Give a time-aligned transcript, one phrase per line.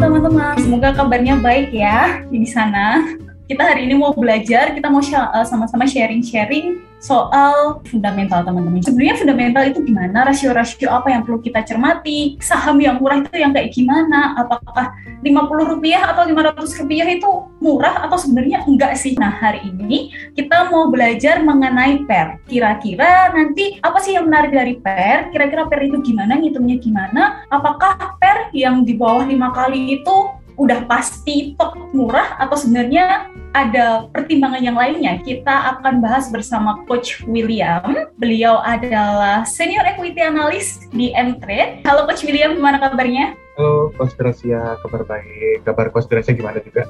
[0.00, 3.04] teman-teman, semoga kabarnya baik ya di sana.
[3.50, 8.78] Kita hari ini mau belajar, kita mau eh, sama-sama sharing-sharing soal fundamental teman-teman.
[8.78, 10.22] Sebenarnya fundamental itu gimana?
[10.22, 12.38] Rasio-rasio apa yang perlu kita cermati?
[12.38, 14.38] Saham yang murah itu yang kayak gimana?
[14.38, 14.94] Apakah
[15.26, 17.26] 50 rupiah atau 500 rupiah itu
[17.58, 19.18] murah atau sebenarnya enggak sih?
[19.18, 22.46] Nah hari ini kita mau belajar mengenai PER.
[22.46, 25.34] Kira-kira nanti apa sih yang menarik dari PER?
[25.34, 26.38] Kira-kira PER itu gimana?
[26.38, 27.22] Ngitungnya gimana?
[27.50, 30.16] Apakah PER yang di bawah lima kali itu
[30.60, 35.16] udah pasti top murah atau sebenarnya ada pertimbangan yang lainnya?
[35.24, 37.80] Kita akan bahas bersama Coach William.
[38.20, 41.80] Beliau adalah Senior Equity Analyst di M-Trade.
[41.88, 43.32] Halo Coach William, gimana kabarnya?
[43.56, 45.64] Halo Coach Gracia, kabar baik.
[45.64, 46.84] Kabar Coach Gracia gimana juga?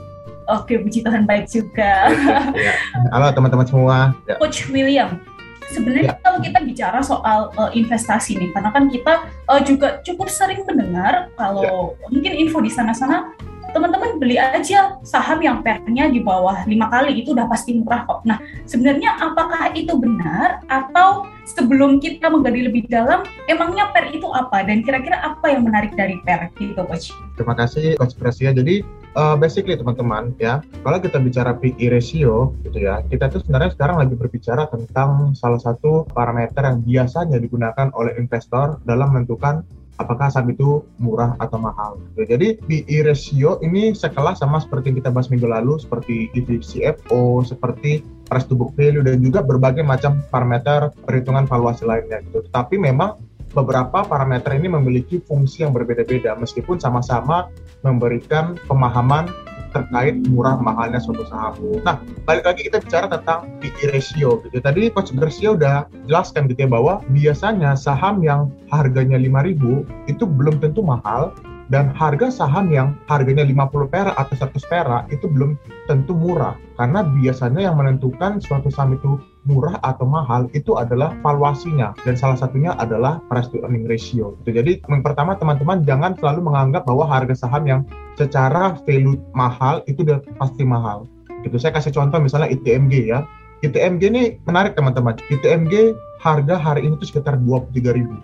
[0.51, 2.11] Oke, puji Tuhan baik juga.
[2.59, 2.75] Ya.
[3.15, 4.19] Halo teman-teman semua.
[4.27, 4.35] Ya.
[4.43, 5.23] Coach William,
[5.71, 6.19] sebenarnya ya.
[6.19, 11.31] kalau kita bicara soal uh, investasi nih, karena kan kita uh, juga cukup sering mendengar
[11.39, 12.11] kalau ya.
[12.11, 13.31] mungkin info di sana-sana
[13.73, 18.23] teman-teman beli aja saham yang pernya di bawah lima kali itu udah pasti murah kok.
[18.29, 24.63] Nah, sebenarnya apakah itu benar atau sebelum kita menggali lebih dalam, emangnya per itu apa
[24.63, 27.11] dan kira-kira apa yang menarik dari per gitu, coach?
[27.35, 28.55] Terima kasih, coach Presia.
[28.55, 28.87] Jadi
[29.19, 33.97] uh, basically teman-teman ya, kalau kita bicara PE ratio gitu ya, kita tuh sebenarnya sekarang
[33.99, 39.67] lagi berbicara tentang salah satu parameter yang biasanya digunakan oleh investor dalam menentukan
[40.01, 42.01] apakah saham itu murah atau mahal.
[42.17, 48.49] Jadi PE ratio ini sekelas sama seperti kita bahas minggu lalu seperti EV/CFO, seperti price
[48.49, 52.41] to book value dan juga berbagai macam parameter perhitungan valuasi lainnya gitu.
[52.49, 53.21] Tapi memang
[53.53, 57.51] beberapa parameter ini memiliki fungsi yang berbeda-beda meskipun sama-sama
[57.83, 59.27] memberikan pemahaman
[59.71, 61.55] terkait murah mahalnya suatu saham.
[61.87, 64.59] Nah, balik lagi kita bicara tentang PE ratio gitu.
[64.59, 70.63] Tadi Coach Garcia udah jelaskan gitu ya bahwa biasanya saham yang harganya 5000 itu belum
[70.63, 71.35] tentu mahal
[71.71, 75.55] dan harga saham yang harganya 50 perak atau 100 perak itu belum
[75.87, 79.17] tentu murah karena biasanya yang menentukan suatu saham itu
[79.47, 84.35] murah atau mahal itu adalah valuasinya dan salah satunya adalah price to earning ratio.
[84.45, 87.81] Jadi yang pertama teman-teman jangan selalu menganggap bahwa harga saham yang
[88.19, 90.05] secara value mahal itu
[90.37, 91.07] pasti mahal.
[91.47, 91.57] Gitu.
[91.57, 93.25] Saya kasih contoh misalnya ITMG ya.
[93.65, 95.17] ITMG ini menarik teman-teman.
[95.33, 98.21] ITMG harga hari ini itu sekitar 23 ribu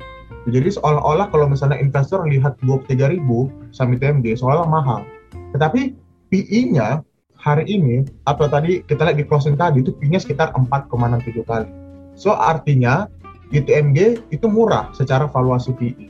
[0.47, 5.03] jadi seolah-olah kalau misalnya investor lihat 23 ribu saham ITMG seolah mahal.
[5.51, 5.95] Tetapi
[6.31, 7.03] PE-nya
[7.35, 11.69] hari ini atau tadi kita lihat di closing tadi itu PE-nya sekitar 4,67 kali.
[12.15, 13.11] So artinya
[13.51, 16.09] ITMG itu murah secara valuasi PE.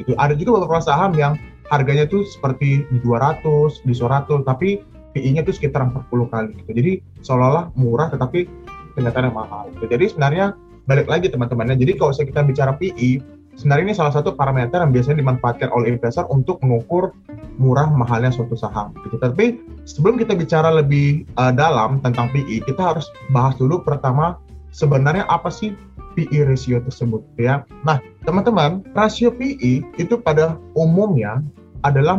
[0.00, 1.36] Itu ada juga beberapa saham yang
[1.68, 4.80] harganya itu seperti di 200, di 100, tapi
[5.12, 6.70] PE-nya itu sekitar 40 kali gitu.
[6.72, 8.48] Jadi seolah-olah murah tetapi
[8.96, 9.68] ternyata mahal.
[9.80, 11.80] Jadi sebenarnya balik lagi teman-temannya.
[11.80, 13.20] Jadi kalau kita bicara PE,
[13.54, 17.14] Sebenarnya ini salah satu parameter yang biasanya dimanfaatkan oleh investor untuk mengukur
[17.56, 18.90] murah mahalnya suatu saham.
[19.06, 19.16] Gitu.
[19.22, 24.42] Tapi sebelum kita bicara lebih uh, dalam tentang PE, kita harus bahas dulu pertama
[24.74, 25.78] sebenarnya apa sih
[26.18, 27.62] PE ratio tersebut ya.
[27.82, 31.42] Nah, teman-teman, rasio PE itu pada umumnya
[31.84, 32.16] adalah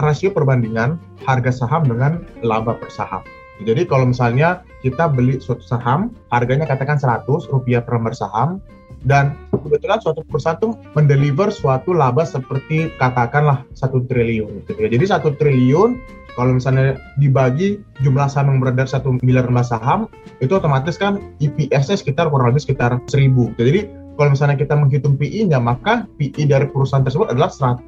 [0.00, 0.96] rasio perbandingan
[1.28, 3.22] harga saham dengan laba per saham.
[3.62, 8.58] Jadi kalau misalnya kita beli suatu saham, harganya katakan 100 rupiah per saham,
[9.04, 14.88] dan kebetulan suatu perusahaan itu mendeliver suatu laba seperti katakanlah satu triliun gitu ya.
[14.88, 16.00] Jadi satu triliun
[16.34, 20.10] kalau misalnya dibagi jumlah saham yang beredar satu miliar lembar saham
[20.42, 23.54] itu otomatis kan EPS-nya sekitar kurang lebih sekitar seribu.
[23.54, 23.86] Jadi
[24.18, 27.86] kalau misalnya kita menghitung PI-nya maka PI dari perusahaan tersebut adalah 100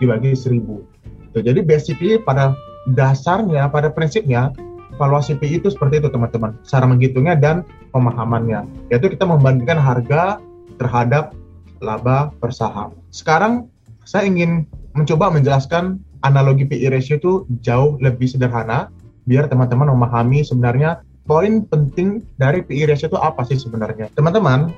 [0.00, 1.40] dibagi 1000.
[1.44, 2.54] Jadi basically pada
[2.92, 4.52] dasarnya pada prinsipnya
[4.96, 6.54] valuasi PI itu seperti itu teman-teman.
[6.66, 8.66] Cara menghitungnya dan pemahamannya.
[8.90, 10.38] Yaitu kita membandingkan harga
[10.78, 11.34] terhadap
[11.82, 12.94] laba per saham.
[13.10, 13.68] Sekarang
[14.06, 18.88] saya ingin mencoba menjelaskan analogi PI ratio itu jauh lebih sederhana
[19.28, 24.12] biar teman-teman memahami sebenarnya poin penting dari PI ratio itu apa sih sebenarnya.
[24.16, 24.72] Teman-teman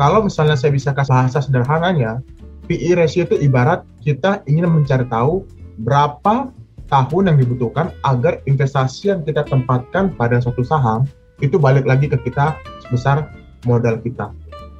[0.00, 2.24] kalau misalnya saya bisa kasih bahasa sederhananya
[2.66, 5.44] PI ratio itu ibarat kita ingin mencari tahu
[5.80, 6.50] berapa
[6.86, 11.06] tahun yang dibutuhkan agar investasi yang kita tempatkan pada suatu saham
[11.44, 12.56] itu balik lagi ke kita
[12.86, 13.28] sebesar
[13.68, 14.32] modal kita.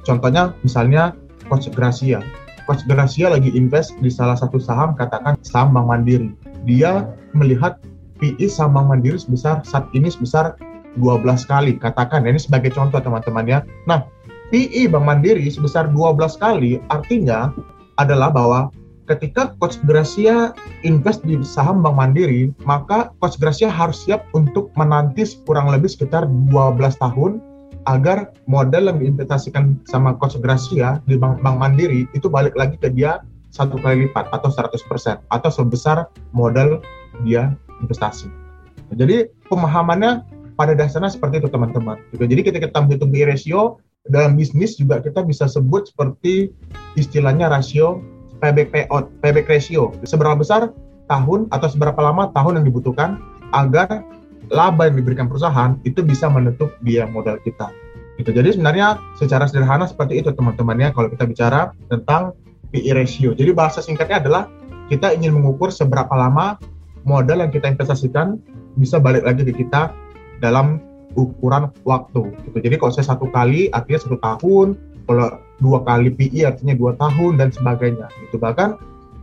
[0.07, 1.13] Contohnya misalnya
[1.51, 2.23] Coach Gracia.
[2.65, 6.31] Coach Gracia lagi invest di salah satu saham katakan saham Bank Mandiri.
[6.63, 7.79] Dia melihat
[8.19, 10.55] PI saham Bank Mandiri sebesar saat ini sebesar
[10.99, 11.75] 12 kali.
[11.77, 13.59] Katakan ini sebagai contoh teman-teman ya.
[13.85, 14.07] Nah,
[14.49, 17.51] PI Bank Mandiri sebesar 12 kali artinya
[17.99, 18.71] adalah bahwa
[19.07, 20.51] ketika Coach Gracia
[20.83, 26.27] invest di saham Bank Mandiri, maka Coach Gracia harus siap untuk menanti kurang lebih sekitar
[26.51, 27.39] 12 tahun
[27.87, 32.91] agar modal yang diinvestasikan sama Coach Gracia di Bank, Bank Mandiri itu balik lagi ke
[32.91, 33.23] dia
[33.55, 36.83] satu kali lipat atau 100% atau sebesar modal
[37.23, 38.27] dia investasi.
[38.93, 40.23] Jadi pemahamannya
[40.59, 41.95] pada dasarnya seperti itu teman-teman.
[42.11, 46.51] Jadi ketika kita menghitung BI ratio dalam bisnis juga kita bisa sebut seperti
[46.95, 47.99] istilahnya rasio
[48.39, 49.93] payback payout, payback ratio.
[50.05, 50.69] Seberapa besar
[51.07, 53.17] tahun atau seberapa lama tahun yang dibutuhkan
[53.55, 54.03] agar
[54.51, 57.71] laba yang diberikan perusahaan itu bisa menutup biaya modal kita.
[58.17, 62.33] Itu jadi sebenarnya secara sederhana seperti itu teman-teman ya kalau kita bicara tentang
[62.73, 63.31] PE ratio.
[63.37, 64.43] Jadi bahasa singkatnya adalah
[64.91, 66.57] kita ingin mengukur seberapa lama
[67.07, 68.39] modal yang kita investasikan
[68.75, 69.93] bisa balik lagi ke kita
[70.43, 70.81] dalam
[71.17, 72.29] ukuran waktu.
[72.45, 72.57] Gitu.
[72.61, 77.39] Jadi kalau saya satu kali artinya satu tahun, kalau dua kali PI artinya dua tahun
[77.41, 78.11] dan sebagainya.
[78.27, 78.77] Itu bahkan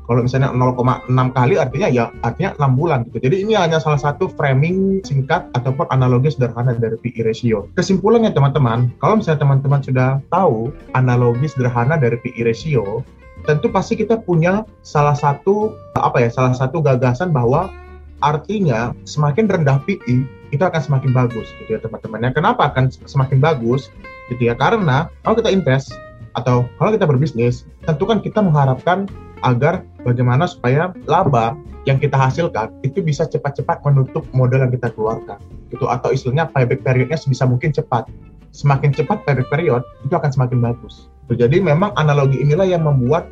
[0.04, 3.24] kalau misalnya 0,6 kali artinya ya artinya 6 bulan gitu.
[3.24, 7.72] Jadi ini hanya salah satu framing singkat ataupun analogi sederhana dari PI ratio.
[7.72, 13.00] Kesimpulannya teman-teman, kalau misalnya teman-teman sudah tahu analogi sederhana dari PI ratio,
[13.48, 17.72] tentu pasti kita punya salah satu apa ya, salah satu gagasan bahwa
[18.20, 22.28] artinya semakin rendah PI itu akan semakin bagus gitu ya teman-teman.
[22.36, 23.88] Kenapa akan semakin bagus
[24.32, 24.54] gitu ya?
[24.56, 25.92] Karena kalau kita invest
[26.34, 29.06] atau kalau kita berbisnis, tentu kan kita mengharapkan
[29.44, 31.54] agar bagaimana supaya laba
[31.84, 35.36] yang kita hasilkan itu bisa cepat-cepat menutup modal yang kita keluarkan.
[35.68, 35.84] Gitu.
[35.84, 38.08] Atau istilahnya payback periodnya sebisa mungkin cepat.
[38.56, 41.12] Semakin cepat payback period itu akan semakin bagus.
[41.28, 43.28] Jadi memang analogi inilah yang membuat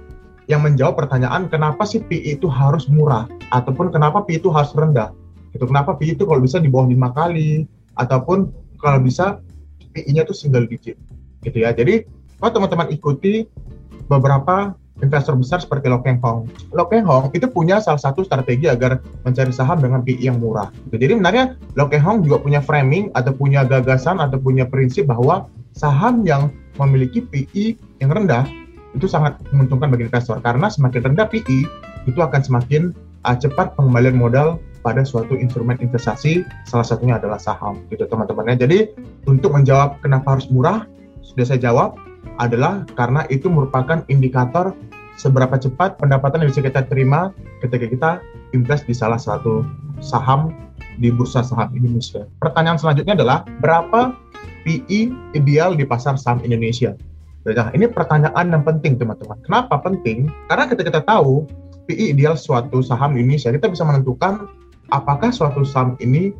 [0.50, 3.28] yang menjawab pertanyaan kenapa sih PI itu harus murah?
[3.54, 5.14] Ataupun kenapa PI itu harus rendah?
[5.56, 5.64] Gitu.
[5.64, 7.64] Kenapa PI itu kalau bisa di bawah lima kali?
[7.96, 9.40] Ataupun kalau bisa
[9.92, 10.96] PI-nya itu single digit.
[11.44, 11.70] Gitu ya.
[11.76, 12.08] Jadi
[12.40, 13.46] kalau teman-teman ikuti
[14.10, 16.46] beberapa investor besar seperti Lo Keng Hong.
[16.72, 20.70] Lo Keng Hong itu punya salah satu strategi agar mencari saham dengan PI yang murah.
[20.88, 20.96] Gitu.
[21.02, 21.44] Jadi sebenarnya
[21.74, 26.52] Lo Keng Hong juga punya framing atau punya gagasan atau punya prinsip bahwa saham yang
[26.80, 28.46] memiliki PI yang rendah
[28.92, 31.64] itu sangat menguntungkan bagi investor karena semakin rendah PI
[32.04, 32.92] itu akan semakin
[33.24, 38.66] uh, cepat pengembalian modal pada suatu instrumen investasi, salah satunya adalah saham, gitu teman-teman ya.
[38.66, 38.92] Jadi
[39.30, 40.84] untuk menjawab kenapa harus murah,
[41.22, 41.96] sudah saya jawab
[42.42, 44.74] adalah karena itu merupakan indikator
[45.16, 47.30] seberapa cepat pendapatan yang bisa kita terima
[47.62, 48.10] ketika kita
[48.56, 49.62] invest di salah satu
[50.02, 50.50] saham
[50.98, 52.26] di bursa saham Indonesia.
[52.42, 54.12] Pertanyaan selanjutnya adalah berapa
[54.66, 56.94] PE ideal di pasar saham Indonesia?
[57.42, 59.38] Nah, ini pertanyaan yang penting teman-teman.
[59.42, 60.30] Kenapa penting?
[60.46, 61.46] Karena ketika kita tahu
[61.90, 64.46] PE ideal suatu saham Indonesia, kita bisa menentukan
[64.92, 66.36] apakah suatu saham ini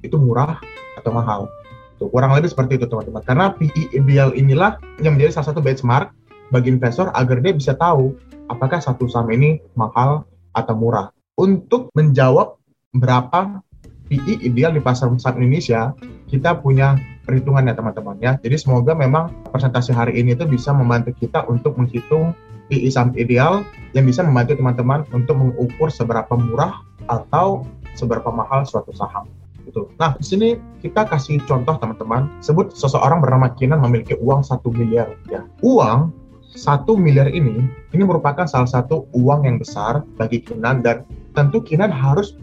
[0.00, 0.56] itu murah
[0.96, 1.52] atau mahal.
[2.00, 3.20] Tuh, kurang lebih seperti itu teman-teman.
[3.28, 3.92] Karena PE
[4.32, 6.16] inilah yang menjadi salah satu benchmark
[6.48, 8.16] bagi investor agar dia bisa tahu
[8.48, 10.24] apakah satu saham ini mahal
[10.56, 11.12] atau murah.
[11.36, 12.56] Untuk menjawab
[12.96, 13.60] berapa
[14.08, 15.92] PE ideal di pasar saham Indonesia,
[16.26, 16.96] kita punya
[17.28, 18.40] perhitungannya teman-teman ya.
[18.40, 22.32] Jadi semoga memang presentasi hari ini itu bisa membantu kita untuk menghitung
[22.72, 23.62] PE saham ideal
[23.92, 27.66] yang bisa membantu teman-teman untuk mengukur seberapa murah atau
[28.00, 29.28] seberapa mahal suatu saham.
[29.68, 29.92] Gitu.
[30.00, 30.48] Nah, di sini
[30.80, 35.44] kita kasih contoh teman-teman, sebut seseorang bernama Kinan memiliki uang satu miliar rupiah.
[35.60, 36.16] Uang
[36.50, 37.62] satu miliar ini,
[37.94, 41.06] ini merupakan salah satu uang yang besar bagi Kinan dan
[41.36, 42.34] tentu Kinan harus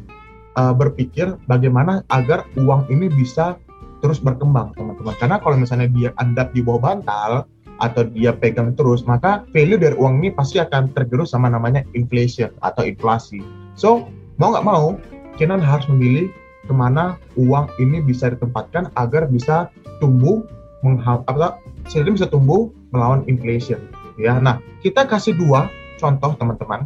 [0.55, 3.59] uh, berpikir bagaimana agar uang ini bisa
[3.99, 5.15] terus berkembang teman-teman.
[5.19, 9.93] Karena kalau misalnya dia andap di bawah bantal atau dia pegang terus, maka value dari
[9.97, 13.41] uang ini pasti akan tergerus sama namanya inflation atau inflasi.
[13.77, 14.09] So,
[14.41, 14.97] mau nggak mau,
[15.37, 16.33] Kenan harus memilih
[16.67, 19.71] ke mana uang ini bisa ditempatkan agar bisa
[20.03, 20.43] tumbuh
[20.83, 23.81] apa bisa tumbuh melawan inflation
[24.19, 26.85] ya nah kita kasih dua contoh teman-teman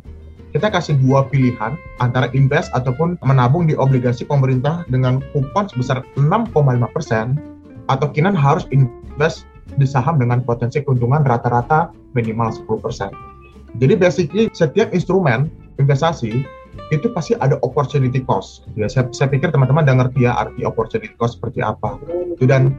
[0.51, 7.39] kita kasih dua pilihan antara invest ataupun menabung di obligasi pemerintah dengan kupon sebesar 6,5%
[7.87, 9.47] atau kinan harus invest
[9.79, 13.79] di saham dengan potensi keuntungan rata-rata minimal 10%.
[13.79, 15.47] Jadi basically setiap instrumen
[15.79, 16.43] investasi
[16.91, 18.67] itu pasti ada opportunity cost.
[18.75, 21.99] Ya, saya, saya pikir teman-teman udah ngerti ya arti opportunity cost seperti apa.
[22.35, 22.75] Itu dan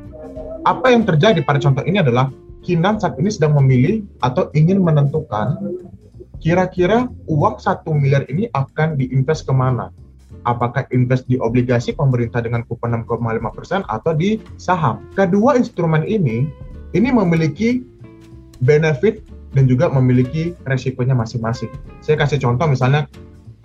[0.62, 2.30] apa yang terjadi pada contoh ini adalah
[2.62, 5.58] Kinan saat ini sedang memilih atau ingin menentukan
[6.38, 9.90] kira-kira uang satu miliar ini akan diinvest ke mana?
[10.46, 15.02] Apakah invest di obligasi pemerintah dengan kupon 6,5% atau di saham?
[15.18, 16.46] Kedua instrumen ini,
[16.94, 17.82] ini memiliki
[18.62, 19.26] benefit
[19.58, 21.70] dan juga memiliki resikonya masing-masing.
[21.98, 23.10] Saya kasih contoh misalnya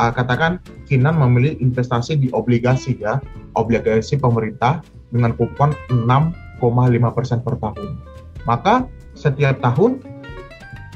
[0.01, 3.19] uh, katakan Kinan memilih investasi di obligasi ya,
[3.59, 7.89] obligasi pemerintah dengan kupon 6,5% per tahun.
[8.47, 8.87] Maka
[9.17, 9.99] setiap tahun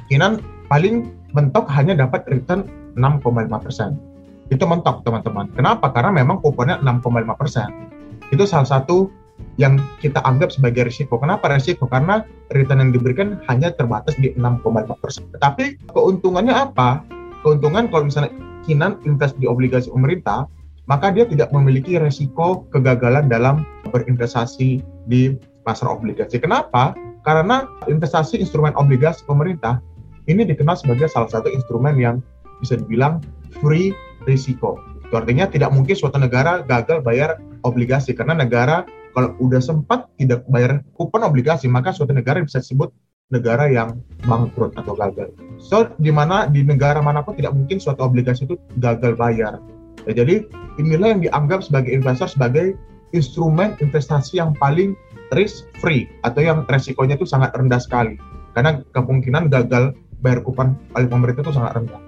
[0.08, 2.68] Kinan paling mentok hanya dapat return
[3.00, 4.52] 6,5%.
[4.52, 5.48] Itu mentok teman-teman.
[5.56, 5.96] Kenapa?
[5.96, 8.36] Karena memang kuponnya 6,5%.
[8.36, 9.08] Itu salah satu
[9.56, 11.16] yang kita anggap sebagai risiko.
[11.16, 11.88] Kenapa risiko?
[11.88, 15.32] Karena return yang diberikan hanya terbatas di 6,5%.
[15.40, 17.08] Tetapi keuntungannya apa?
[17.42, 18.32] keuntungan kalau misalnya
[18.66, 20.46] Kinan invest di obligasi pemerintah,
[20.86, 25.22] maka dia tidak memiliki resiko kegagalan dalam berinvestasi di
[25.64, 26.42] pasar obligasi.
[26.42, 26.94] Kenapa?
[27.22, 29.78] Karena investasi instrumen obligasi pemerintah
[30.26, 32.22] ini dikenal sebagai salah satu instrumen yang
[32.62, 33.22] bisa dibilang
[33.62, 33.94] free
[34.26, 34.78] risiko.
[35.06, 40.46] Itu artinya tidak mungkin suatu negara gagal bayar obligasi karena negara kalau udah sempat tidak
[40.48, 42.90] bayar kupon obligasi maka suatu negara bisa disebut
[43.32, 45.32] negara yang bangkrut atau gagal.
[45.58, 49.58] So, di mana di negara mana pun tidak mungkin suatu obligasi itu gagal bayar.
[50.06, 50.46] Ya, jadi
[50.78, 52.76] inilah yang dianggap sebagai investor sebagai
[53.16, 54.96] instrumen investasi yang paling
[55.32, 58.20] risk free atau yang resikonya itu sangat rendah sekali.
[58.52, 62.02] Karena kemungkinan gagal bayar kupon oleh pemerintah itu sangat rendah.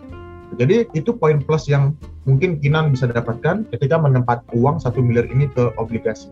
[0.53, 1.97] Jadi itu poin plus yang
[2.29, 6.29] mungkin Kinan bisa dapatkan ketika menempat uang satu miliar ini ke obligasi.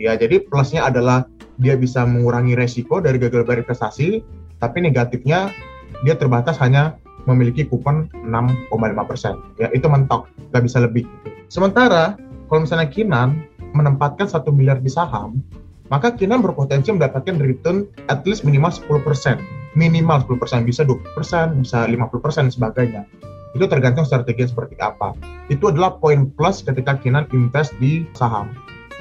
[0.00, 1.28] Ya, jadi plusnya adalah
[1.60, 4.24] dia bisa mengurangi resiko dari gagal bayar investasi,
[4.56, 5.52] tapi negatifnya
[6.00, 6.96] dia terbatas hanya
[7.28, 8.72] memiliki kupon 6,5
[9.04, 9.36] persen.
[9.60, 11.04] Ya, itu mentok, nggak bisa lebih.
[11.52, 12.16] Sementara
[12.48, 13.44] kalau misalnya Kinan
[13.76, 15.44] menempatkan satu miliar di saham,
[15.92, 19.36] maka Kinan berpotensi mendapatkan return at least minimal 10 persen.
[19.76, 23.04] Minimal 10 persen, bisa 20 persen, bisa 50 persen, sebagainya.
[23.52, 25.12] Itu tergantung strategi seperti apa.
[25.52, 28.50] Itu adalah poin plus ketika Kinan invest di saham.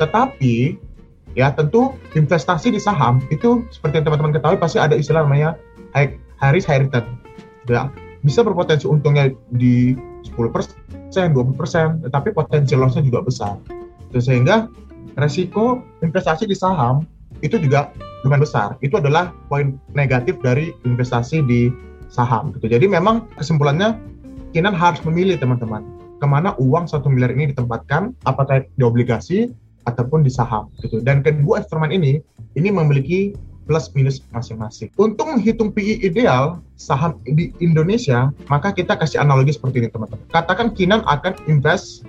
[0.02, 0.89] Tetapi
[1.38, 5.58] ya tentu investasi di saham itu seperti yang teman-teman ketahui pasti ada istilah namanya
[5.94, 7.06] high, high risk high return.
[7.70, 7.90] Ya.
[8.26, 9.96] Bisa berpotensi untungnya di
[10.26, 10.76] 10 persen
[11.14, 13.56] 20 persen tetapi potensi lossnya juga besar.
[14.14, 14.68] Sehingga
[15.18, 17.06] resiko investasi di saham
[17.46, 17.94] itu juga
[18.26, 18.70] lumayan besar.
[18.84, 21.72] Itu adalah poin negatif dari investasi di
[22.10, 22.68] saham gitu.
[22.68, 23.96] Jadi memang kesimpulannya
[24.50, 25.86] Kinan harus memilih teman-teman
[26.18, 29.54] ke mana uang satu miliar ini ditempatkan apakah di obligasi
[29.88, 31.00] ataupun di saham gitu.
[31.00, 32.20] Dan kedua instrumen ini
[32.58, 33.38] ini memiliki
[33.70, 34.90] plus minus masing-masing.
[34.98, 40.26] Untuk menghitung PI ideal saham di Indonesia, maka kita kasih analogi seperti ini teman-teman.
[40.34, 42.02] Katakan Kinan akan invest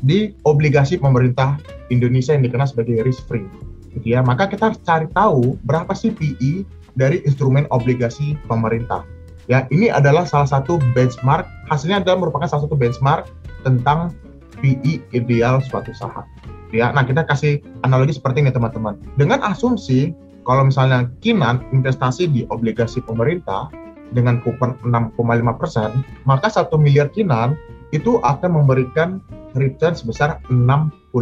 [0.00, 1.60] di obligasi pemerintah
[1.92, 3.44] Indonesia yang dikenal sebagai risk free.
[3.92, 4.24] Gitu ya.
[4.24, 6.64] Maka kita harus cari tahu berapa sih PI
[6.96, 9.04] dari instrumen obligasi pemerintah.
[9.50, 13.28] Ya, ini adalah salah satu benchmark, hasilnya adalah merupakan salah satu benchmark
[13.66, 14.14] tentang
[14.62, 16.24] PI ideal suatu saham
[16.72, 16.90] ya.
[16.90, 18.96] Nah, kita kasih analogi seperti ini teman-teman.
[19.20, 23.70] Dengan asumsi kalau misalnya Kinan investasi di obligasi pemerintah
[24.12, 27.54] dengan kupon 6,5 persen, maka satu miliar Kinan
[27.92, 29.20] itu akan memberikan
[29.52, 31.12] return sebesar 65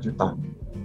[0.00, 0.32] juta.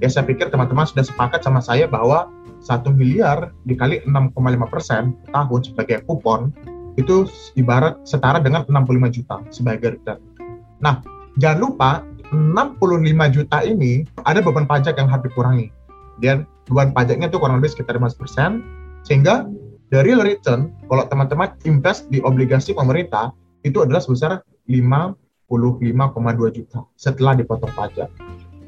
[0.03, 2.27] Ya saya pikir teman-teman sudah sepakat sama saya bahwa
[2.61, 4.37] satu miliar dikali 6,5
[4.69, 6.53] persen tahun sebagai kupon
[6.99, 10.19] itu ibarat setara dengan 65 juta sebagai return.
[10.83, 10.99] Nah,
[11.39, 11.91] jangan lupa
[12.31, 15.67] 65 juta ini ada beban pajak yang harus dikurangi.
[16.23, 19.03] Dan beban pajaknya itu kurang lebih sekitar 5%.
[19.03, 19.47] Sehingga
[19.91, 23.35] dari return, kalau teman-teman invest di obligasi pemerintah,
[23.67, 24.39] itu adalah sebesar
[24.71, 28.07] 55,2 juta setelah dipotong pajak.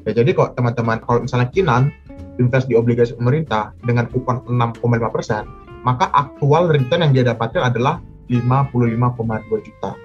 [0.04, 1.88] Ya, jadi kok teman-teman, kalau misalnya Kinan
[2.36, 5.48] invest di obligasi pemerintah dengan kupon 6,5%,
[5.88, 9.96] maka aktual return yang dia dapatkan adalah 55,2 juta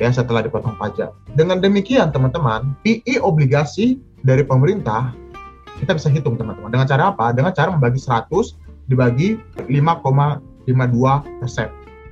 [0.00, 1.12] ya setelah dipotong pajak.
[1.36, 5.12] Dengan demikian teman-teman, PI obligasi dari pemerintah
[5.78, 6.72] kita bisa hitung teman-teman.
[6.72, 7.30] Dengan cara apa?
[7.36, 8.56] Dengan cara membagi 100
[8.88, 9.36] dibagi
[9.68, 10.72] 5,52
[11.38, 11.68] persen.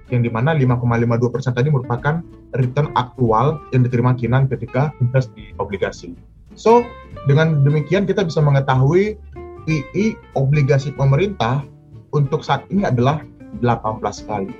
[0.09, 2.21] Yang di mana 5,52 persen tadi merupakan
[2.57, 6.17] return aktual yang diterima Kinan ketika invest di obligasi.
[6.57, 6.81] So,
[7.29, 9.21] dengan demikian kita bisa mengetahui
[9.69, 11.61] PI obligasi pemerintah
[12.17, 13.21] untuk saat ini adalah
[13.61, 14.53] 18 kali.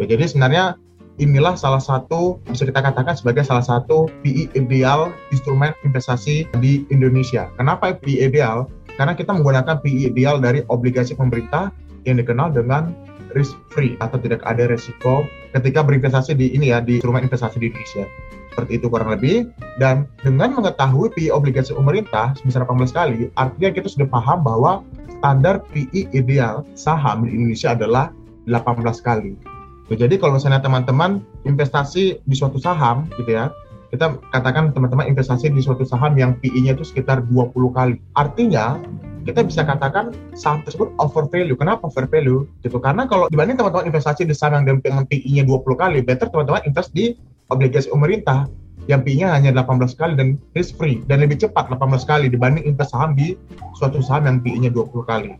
[0.00, 0.80] Ya, jadi sebenarnya
[1.16, 7.48] inilah salah satu bisa kita katakan sebagai salah satu PI ideal instrumen investasi di Indonesia.
[7.56, 8.68] Kenapa PI ideal?
[8.96, 11.72] Karena kita menggunakan PI ideal dari obligasi pemerintah
[12.08, 12.96] yang dikenal dengan
[13.36, 17.68] risk free atau tidak ada resiko ketika berinvestasi di ini ya di instrumen investasi di
[17.68, 18.08] Indonesia.
[18.52, 23.88] Seperti itu kurang lebih dan dengan mengetahui PI obligasi pemerintah sebesar 18 kali, artinya kita
[23.92, 24.80] sudah paham bahwa
[25.20, 28.08] standar PI ideal saham di Indonesia adalah
[28.48, 29.55] 18 kali.
[29.86, 33.54] Jadi kalau misalnya teman-teman investasi di suatu saham gitu ya,
[33.94, 38.02] kita katakan teman-teman investasi di suatu saham yang PI-nya itu sekitar 20 kali.
[38.18, 38.82] Artinya
[39.22, 41.54] kita bisa katakan saham tersebut over value.
[41.54, 42.50] Kenapa over value?
[42.66, 42.78] Gitu.
[42.82, 46.90] Karena kalau dibanding teman-teman investasi di saham yang dengan PI-nya 20 kali, better teman-teman invest
[46.90, 47.14] di
[47.46, 48.50] obligasi pemerintah
[48.86, 52.94] yang PI-nya hanya 18 kali dan risk free dan lebih cepat 18 kali dibanding invest
[52.94, 53.34] saham di
[53.74, 55.34] suatu saham yang PI-nya 20 kali.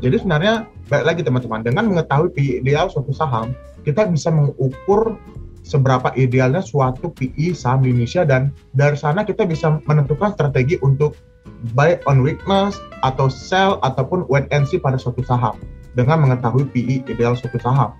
[0.00, 3.52] Jadi sebenarnya baik lagi teman-teman dengan mengetahui PI ideal suatu saham,
[3.84, 5.20] kita bisa mengukur
[5.62, 11.14] seberapa idealnya suatu PI saham di Indonesia dan dari sana kita bisa menentukan strategi untuk
[11.76, 15.54] buy on weakness atau sell ataupun wait and see pada suatu saham
[15.94, 17.92] dengan mengetahui PI ideal suatu saham.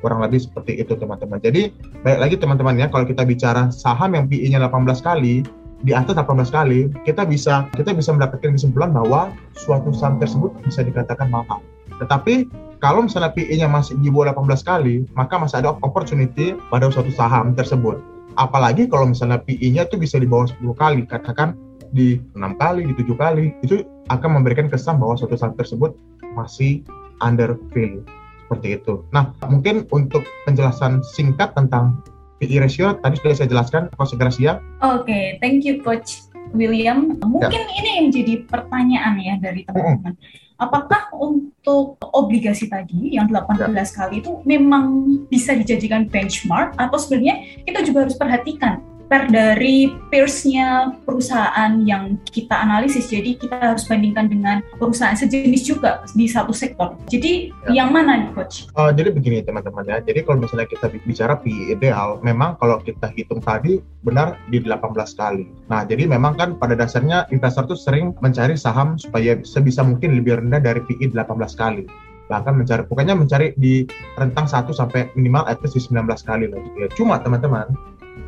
[0.00, 1.36] kurang lebih seperti itu teman-teman.
[1.44, 5.44] Jadi baik lagi teman-teman ya kalau kita bicara saham yang PI-nya 18 kali
[5.80, 10.84] di atas 18 kali, kita bisa kita bisa mendapatkan kesimpulan bahwa suatu saham tersebut bisa
[10.84, 11.64] dikatakan mahal.
[12.00, 12.48] Tetapi
[12.80, 17.52] kalau misalnya PI-nya masih di bawah 18 kali, maka masih ada opportunity pada suatu saham
[17.52, 18.00] tersebut.
[18.40, 21.56] Apalagi kalau misalnya PI-nya itu bisa di bawah 10 kali, katakan
[21.92, 25.92] di enam kali, di tujuh kali, itu akan memberikan kesan bahwa suatu saham tersebut
[26.32, 26.80] masih
[27.20, 28.04] under value
[28.50, 29.06] seperti itu.
[29.14, 32.02] Nah, mungkin untuk penjelasan singkat tentang
[32.40, 34.64] PE ratio tadi sudah saya jelaskan, Coach Gracia.
[34.80, 36.24] Oke, okay, thank you Coach
[36.56, 37.20] William.
[37.20, 37.76] Mungkin ya.
[37.84, 40.16] ini yang jadi pertanyaan ya dari teman-teman.
[40.60, 43.84] Apakah untuk obligasi tadi yang 18 ya.
[43.92, 48.80] kali itu memang bisa dijadikan benchmark atau sebenarnya kita juga harus perhatikan
[49.10, 53.10] per dari peersnya perusahaan yang kita analisis.
[53.10, 56.94] Jadi kita harus bandingkan dengan perusahaan sejenis juga di satu sektor.
[57.10, 57.82] Jadi ya.
[57.82, 58.70] yang mana nih coach?
[58.78, 59.98] Uh, jadi begini teman-teman ya.
[59.98, 64.94] Jadi kalau misalnya kita bicara PE ideal, memang kalau kita hitung tadi benar di 18
[65.18, 65.50] kali.
[65.66, 70.38] Nah, jadi memang kan pada dasarnya investor tuh sering mencari saham supaya sebisa mungkin lebih
[70.38, 71.84] rendah dari PE 18 kali
[72.30, 73.82] bahkan mencari pokoknya mencari di
[74.14, 76.88] rentang 1 sampai minimal at least 19 kali lah gitu ya.
[76.94, 77.66] Cuma teman-teman,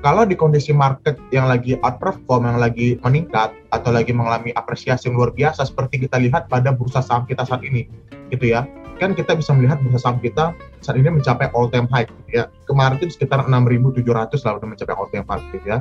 [0.00, 5.20] kalau di kondisi market yang lagi outperform, yang lagi meningkat, atau lagi mengalami apresiasi yang
[5.20, 7.84] luar biasa, seperti kita lihat pada bursa saham kita saat ini,
[8.32, 8.64] gitu ya,
[8.96, 12.44] kan kita bisa melihat bursa saham kita saat ini mencapai all time high, gitu ya.
[12.64, 14.08] Kemarin itu sekitar 6.700
[14.46, 15.78] lah udah mencapai all time high, gitu ya.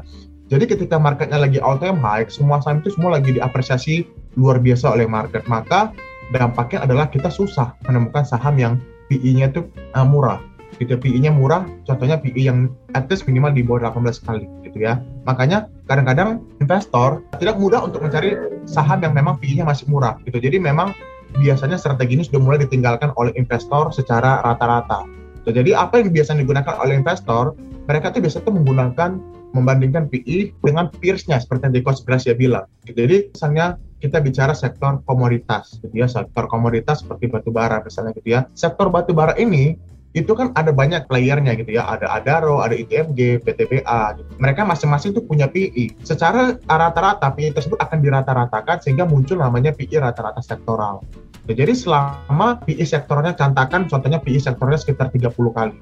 [0.51, 4.03] Jadi ketika marketnya lagi all time high, semua saham itu semua lagi diapresiasi
[4.36, 5.48] luar biasa oleh market.
[5.48, 5.96] Maka
[6.36, 8.74] dampaknya adalah kita susah menemukan saham yang
[9.08, 10.39] PE-nya itu uh, murah
[10.81, 14.97] gitu PI-nya murah contohnya PI yang at least minimal di bawah 18 kali gitu ya
[15.29, 18.33] makanya kadang-kadang investor tidak mudah untuk mencari
[18.65, 20.97] saham yang memang PI-nya masih murah gitu jadi memang
[21.38, 25.05] biasanya strategi ini sudah mulai ditinggalkan oleh investor secara rata-rata
[25.45, 27.53] jadi apa yang biasanya digunakan oleh investor
[27.85, 29.11] mereka tuh biasanya tuh menggunakan
[29.51, 32.67] membandingkan PI dengan peersnya seperti yang Coach Gracia bilang.
[32.88, 38.29] Jadi misalnya kita bicara sektor komoditas, gitu ya, sektor komoditas seperti batu bara misalnya gitu
[38.32, 38.47] ya.
[38.58, 39.77] Sektor batu bara ini
[40.12, 44.30] itu kan ada banyak playernya gitu ya, ada Adaro, ada ITMG, PTBA, gitu.
[44.43, 46.04] mereka masing-masing tuh punya PI.
[46.04, 51.00] Secara rata-rata PI tersebut akan dirata-ratakan sehingga muncul namanya PI rata-rata sektoral.
[51.47, 55.76] Jadi selama PI sektornya cantakan contohnya PI sektornya sekitar 30 kali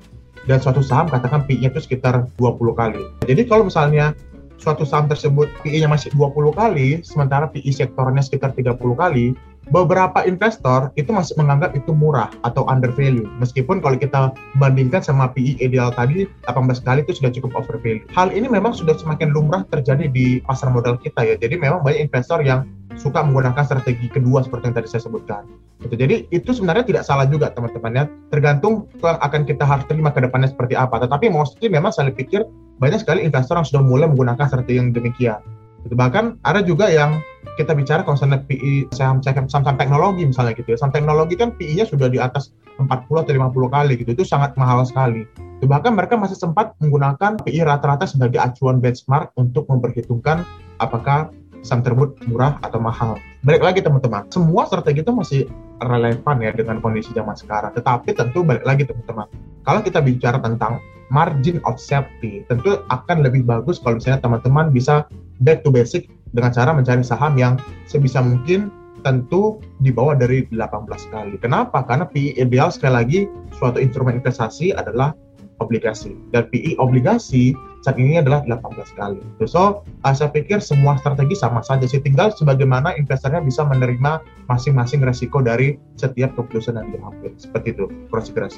[0.49, 3.01] dan suatu saham katakan PI-nya itu sekitar 20 kali.
[3.29, 4.17] Jadi kalau misalnya
[4.57, 10.89] suatu saham tersebut PI-nya masih 20 kali, sementara PI sektornya sekitar 30 kali, beberapa investor
[10.95, 13.27] itu masih menganggap itu murah atau under value.
[13.37, 18.07] Meskipun kalau kita bandingkan sama PI ideal tadi 18 kali itu sudah cukup over value.
[18.15, 21.35] Hal ini memang sudah semakin lumrah terjadi di pasar modal kita ya.
[21.35, 22.65] Jadi memang banyak investor yang
[22.97, 25.43] suka menggunakan strategi kedua seperti yang tadi saya sebutkan.
[25.85, 25.95] Gitu.
[25.95, 28.03] Jadi itu sebenarnya tidak salah juga teman-teman ya.
[28.33, 30.99] Tergantung akan kita harus terima ke depannya seperti apa.
[30.99, 32.43] Tetapi mostly memang saya pikir
[32.81, 35.39] banyak sekali investor yang sudah mulai menggunakan strategi yang demikian.
[35.85, 35.95] Gitu.
[35.95, 37.19] Bahkan ada juga yang
[37.55, 40.77] kita bicara misalnya PI saham, saham teknologi misalnya gitu ya.
[40.79, 44.09] Saham teknologi kan PI-nya sudah di atas 40 atau 50 kali gitu.
[44.15, 45.27] Itu sangat mahal sekali.
[45.59, 45.67] Gitu.
[45.67, 50.47] Bahkan mereka masih sempat menggunakan PI rata-rata sebagai acuan benchmark untuk memperhitungkan
[50.79, 53.19] apakah saham tersebut murah atau mahal.
[53.43, 55.41] Balik lagi teman-teman, semua strategi itu masih
[55.83, 57.71] relevan ya dengan kondisi zaman sekarang.
[57.75, 59.27] Tetapi tentu balik lagi teman-teman,
[59.63, 60.79] kalau kita bicara tentang
[61.11, 65.07] margin of safety, tentu akan lebih bagus kalau misalnya teman-teman bisa
[65.41, 67.57] back to basic dengan cara mencari saham yang
[67.89, 68.69] sebisa mungkin
[69.01, 71.35] tentu di bawah dari 18 kali.
[71.39, 71.83] Kenapa?
[71.87, 73.19] Karena PE ideal sekali lagi
[73.55, 75.15] suatu instrumen investasi adalah
[75.63, 76.15] obligasi.
[76.35, 79.23] Dan PI obligasi saat ini adalah 18 kali.
[79.47, 82.03] So, saya pikir semua strategi sama saja sih.
[82.03, 84.19] Tinggal sebagaimana investornya bisa menerima
[84.51, 87.31] masing-masing resiko dari setiap keputusan yang diambil.
[87.39, 88.51] Seperti itu prosedur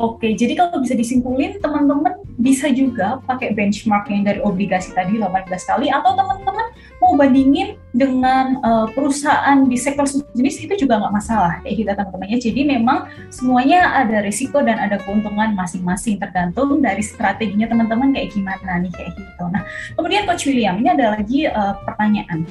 [0.00, 5.46] Oke, jadi kalau bisa disimpulin, teman-teman bisa juga pakai benchmark yang dari obligasi tadi 18
[5.52, 6.66] kali, atau teman-teman
[7.02, 12.30] mau bandingin dengan uh, perusahaan di sektor sejenis itu juga nggak masalah kayak gitu, teman-teman
[12.30, 12.38] ya.
[12.38, 12.98] Jadi memang
[13.34, 19.10] semuanya ada risiko dan ada keuntungan masing-masing tergantung dari strateginya teman-teman kayak gimana nih kayak
[19.18, 19.44] gitu.
[19.50, 19.66] Nah,
[19.98, 22.46] kemudian Coach William ini ada lagi uh, pertanyaan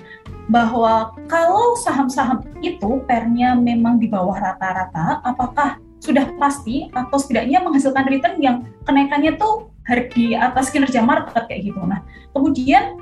[0.51, 8.09] bahwa kalau saham-saham itu pernya memang di bawah rata-rata, apakah sudah pasti atau setidaknya menghasilkan
[8.09, 9.71] return yang kenaikannya tuh
[10.13, 11.81] di atas kinerja market kayak gitu.
[11.81, 13.00] Nah, kemudian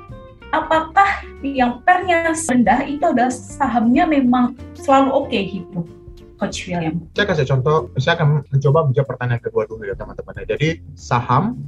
[0.50, 5.80] apakah yang pernya rendah itu adalah sahamnya memang selalu oke okay, gitu?
[6.40, 7.04] Coach William.
[7.12, 10.32] Saya kasih contoh, saya akan mencoba menjawab pertanyaan kedua dulu ya teman-teman.
[10.48, 11.60] Jadi saham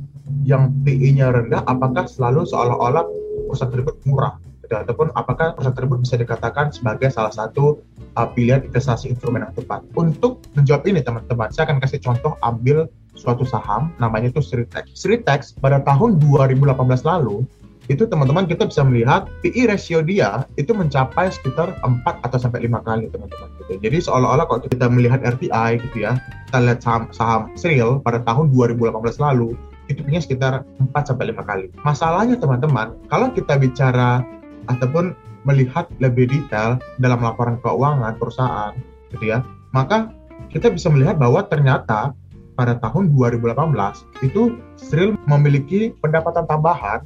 [0.49, 3.05] yang PI-nya rendah, apakah selalu seolah-olah
[3.49, 4.41] perusahaan tersebut murah?
[4.73, 7.85] Ataupun apakah perusahaan tersebut bisa dikatakan sebagai salah satu
[8.17, 9.85] uh, pilihan investasi instrumen yang tepat.
[9.93, 14.97] Untuk menjawab ini teman-teman, saya akan kasih contoh ambil suatu saham namanya itu Sritex.
[14.97, 16.73] Sritex pada tahun 2018
[17.05, 17.45] lalu
[17.93, 22.81] itu teman-teman kita bisa melihat PE ratio dia itu mencapai sekitar 4 atau sampai 5
[22.89, 23.73] kali teman-teman gitu.
[23.85, 26.17] Jadi seolah-olah kalau kita melihat RTI gitu ya,
[26.49, 29.53] kita lihat saham saham Sril pada tahun 2018 lalu
[29.93, 31.67] itu punya sekitar 4 sampai 5 kali.
[31.85, 34.25] Masalahnya teman-teman, kalau kita bicara
[34.73, 35.13] ataupun
[35.45, 38.73] melihat lebih detail dalam laporan keuangan perusahaan
[39.13, 39.45] gitu ya,
[39.77, 40.09] maka
[40.49, 42.15] kita bisa melihat bahwa ternyata
[42.55, 43.75] pada tahun 2018
[44.23, 47.03] itu Sril memiliki pendapatan tambahan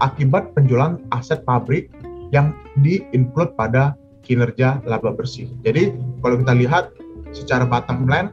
[0.00, 1.92] akibat penjualan aset pabrik
[2.32, 3.92] yang di-include pada
[4.24, 5.50] kinerja laba bersih.
[5.66, 5.92] Jadi
[6.24, 6.84] kalau kita lihat
[7.34, 8.32] secara bottom line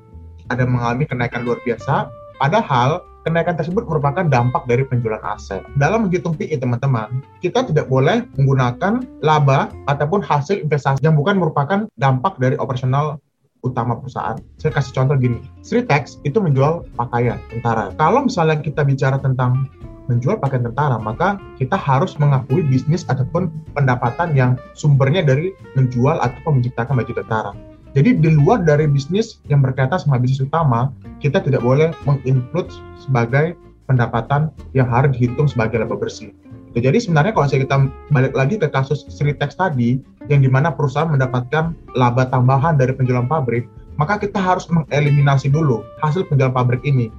[0.50, 2.08] ada mengalami kenaikan luar biasa,
[2.40, 5.62] padahal kenaikan tersebut merupakan dampak dari penjualan aset.
[5.78, 11.86] Dalam menghitung PI teman-teman, kita tidak boleh menggunakan laba ataupun hasil investasi yang bukan merupakan
[12.00, 13.20] dampak dari operasional
[13.60, 14.40] utama perusahaan.
[14.56, 17.92] Saya kasih contoh gini, Sritex itu menjual pakaian tentara.
[18.00, 19.68] Kalau misalnya kita bicara tentang
[20.10, 26.60] menjual pakaian tentara, maka kita harus mengakui bisnis ataupun pendapatan yang sumbernya dari menjual ataupun
[26.60, 27.52] menciptakan baju tentara.
[27.94, 30.90] Jadi di luar dari bisnis yang berkaitan sama bisnis utama,
[31.22, 32.70] kita tidak boleh menginclude
[33.02, 33.54] sebagai
[33.90, 36.34] pendapatan yang harus dihitung sebagai laba bersih.
[36.78, 39.98] Jadi sebenarnya kalau kita balik lagi ke kasus Sritex tadi,
[40.30, 43.66] yang di mana perusahaan mendapatkan laba tambahan dari penjualan pabrik,
[43.98, 47.10] maka kita harus mengeliminasi dulu hasil penjualan pabrik ini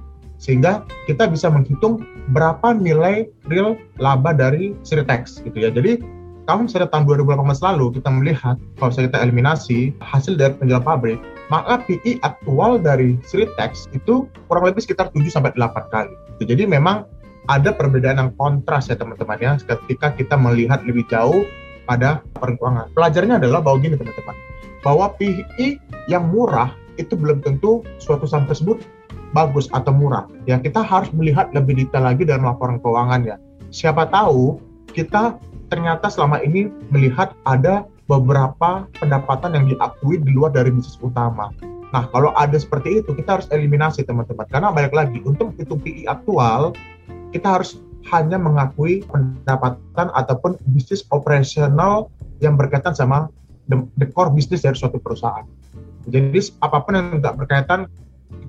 [0.41, 2.01] sehingga kita bisa menghitung
[2.33, 5.69] berapa nilai real laba dari Siritex gitu ya.
[5.69, 6.01] Jadi
[6.49, 11.21] kalau misalnya tahun 2018 lalu kita melihat kalau kita eliminasi hasil dari penjualan pabrik,
[11.53, 16.13] maka PI aktual dari Siritex itu kurang lebih sekitar 7 sampai 8 kali.
[16.41, 17.05] Jadi memang
[17.45, 21.45] ada perbedaan yang kontras ya teman-teman ya ketika kita melihat lebih jauh
[21.85, 22.89] pada perkeuangan.
[22.97, 24.35] Pelajarannya adalah bahwa gini teman-teman,
[24.81, 25.77] bahwa PI
[26.09, 28.81] yang murah itu belum tentu suatu saham tersebut
[29.31, 30.27] bagus atau murah.
[30.47, 33.35] Ya, kita harus melihat lebih detail lagi dalam laporan keuangan ya.
[33.71, 34.59] Siapa tahu
[34.91, 35.39] kita
[35.71, 41.47] ternyata selama ini melihat ada beberapa pendapatan yang diakui di luar dari bisnis utama.
[41.91, 44.47] Nah, kalau ada seperti itu, kita harus eliminasi teman-teman.
[44.47, 46.75] Karena balik lagi, untuk itu PI aktual,
[47.35, 47.79] kita harus
[48.11, 52.11] hanya mengakui pendapatan ataupun bisnis operasional
[52.43, 53.31] yang berkaitan sama
[53.67, 55.45] the, the core bisnis dari suatu perusahaan.
[56.09, 57.79] Jadi apa pun yang tidak berkaitan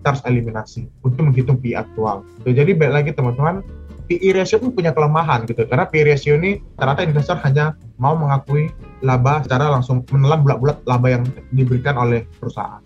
[0.03, 2.27] kita harus eliminasi untuk menghitung PI aktual.
[2.43, 3.63] Jadi baik lagi teman-teman,
[4.11, 8.67] PI ratio pun punya kelemahan gitu karena PI ratio ini ternyata investor hanya mau mengakui
[9.07, 11.23] laba secara langsung menelan bulat-bulat laba yang
[11.55, 12.83] diberikan oleh perusahaan.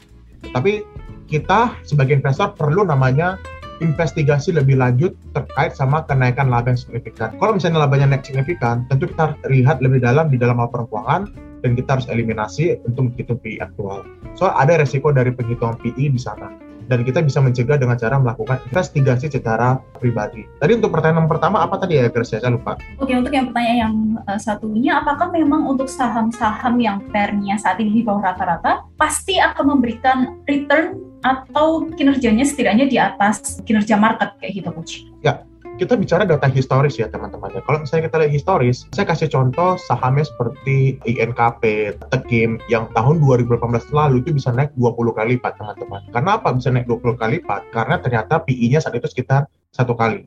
[0.53, 0.85] Tapi
[1.25, 3.41] kita sebagai investor perlu namanya
[3.81, 7.33] investigasi lebih lanjut terkait sama kenaikan laba yang signifikan.
[7.41, 11.23] Kalau misalnya labanya naik signifikan, tentu kita harus lihat lebih dalam di dalam laporan keuangan
[11.65, 14.05] dan kita harus eliminasi untuk menghitung PI aktual.
[14.37, 18.63] So ada resiko dari penghitungan PI di sana dan kita bisa mencegah dengan cara melakukan
[18.71, 20.47] investigasi secara pribadi.
[20.59, 22.35] Tadi untuk pertanyaan pertama apa tadi ya Grace?
[22.35, 22.79] Saya lupa.
[22.99, 23.95] Oke, untuk yang pertanyaan yang
[24.27, 29.79] uh, satunya, apakah memang untuk saham-saham yang fairnya saat ini di bawah rata-rata pasti akan
[29.79, 35.03] memberikan return atau kinerjanya setidaknya di atas kinerja market kayak gitu, Coach?
[35.27, 35.43] Ya,
[35.77, 37.61] kita bicara data historis ya teman-teman ya.
[37.65, 43.93] Kalau misalnya kita lihat historis, saya kasih contoh sahamnya seperti INKP, Tekim yang tahun 2018
[43.93, 46.01] lalu itu bisa naik 20 kali lipat teman-teman.
[46.11, 47.69] Karena apa bisa naik 20 kali lipat?
[47.71, 50.25] Karena ternyata PI-nya saat itu sekitar satu kali.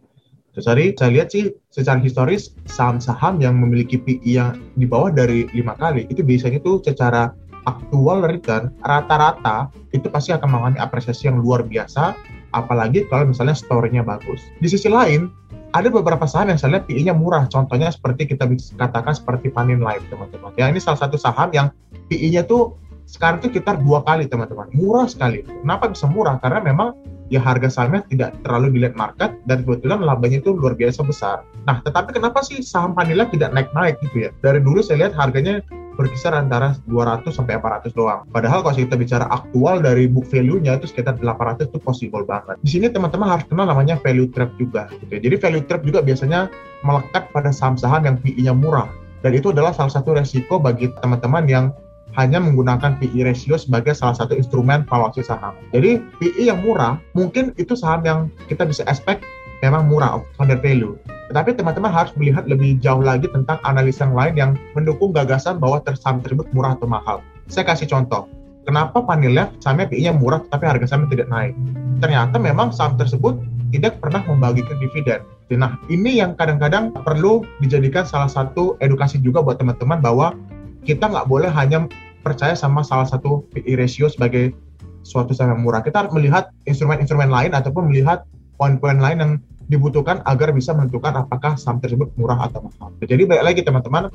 [0.60, 5.78] Jadi saya lihat sih secara historis saham-saham yang memiliki PI yang di bawah dari lima
[5.78, 7.32] kali itu biasanya tuh secara
[7.64, 12.18] aktual return rata-rata itu pasti akan mengalami apresiasi yang luar biasa
[12.58, 14.42] apalagi kalau misalnya story-nya bagus.
[14.58, 15.30] Di sisi lain,
[15.70, 17.46] ada beberapa saham yang saya lihat PI-nya murah.
[17.46, 20.50] Contohnya seperti kita katakan seperti Panin Life, teman-teman.
[20.58, 21.70] Ya, ini salah satu saham yang
[22.10, 22.74] PI-nya tuh
[23.06, 24.70] sekarang itu sekitar dua kali, teman-teman.
[24.74, 25.46] Murah sekali.
[25.46, 26.38] Kenapa bisa murah?
[26.42, 26.94] Karena memang
[27.30, 31.46] ya harga sahamnya tidak terlalu dilihat market dan kebetulan labanya itu luar biasa besar.
[31.70, 34.30] Nah, tetapi kenapa sih saham Panila tidak naik-naik gitu ya?
[34.42, 35.62] Dari dulu saya lihat harganya
[36.00, 38.24] berkisar antara 200 sampai 400 doang.
[38.32, 42.56] Padahal kalau kita bicara aktual dari book value-nya itu sekitar 800 itu possible banget.
[42.64, 44.88] Di sini teman-teman harus kenal namanya value trap juga.
[44.96, 45.20] Gitu.
[45.20, 46.48] Jadi value trap juga biasanya
[46.88, 48.88] melekat pada saham-saham yang PI-nya murah.
[49.20, 51.76] Dan itu adalah salah satu resiko bagi teman-teman yang
[52.18, 55.54] hanya menggunakan PI ratio sebagai salah satu instrumen valuasi saham.
[55.76, 59.22] Jadi PI yang murah, mungkin itu saham yang kita bisa expect
[59.64, 60.96] memang murah, under value.
[61.30, 65.78] Tetapi teman-teman harus melihat lebih jauh lagi tentang analisa yang lain yang mendukung gagasan bahwa
[65.94, 67.18] saham tersebut murah atau mahal.
[67.46, 68.26] Saya kasih contoh.
[68.66, 71.54] Kenapa Panilef sahamnya PI-nya murah tetapi harga sahamnya tidak naik?
[72.02, 73.38] Ternyata memang saham tersebut
[73.70, 75.22] tidak pernah membagikan dividen.
[75.54, 80.38] Nah, ini yang kadang-kadang perlu dijadikan salah satu edukasi juga buat teman-teman bahwa
[80.86, 81.90] kita nggak boleh hanya
[82.22, 84.54] percaya sama salah satu PE ratio sebagai
[85.02, 85.82] suatu saham murah.
[85.82, 88.26] Kita harus melihat instrumen-instrumen lain ataupun melihat
[88.60, 89.32] poin-poin lain yang
[89.72, 92.92] dibutuhkan agar bisa menentukan apakah saham tersebut murah atau mahal.
[93.00, 94.12] Jadi balik lagi teman-teman,